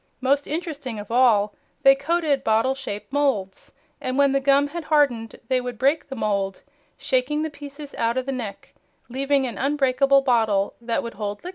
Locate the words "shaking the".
6.97-7.51